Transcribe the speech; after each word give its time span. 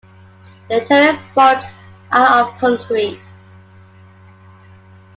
The 0.67 0.81
interior 0.81 1.19
vaults 1.35 1.67
are 2.11 2.39
of 2.39 2.57
concrete. 2.57 3.19